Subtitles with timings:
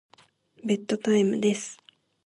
[0.65, 1.77] ベッドタイムです。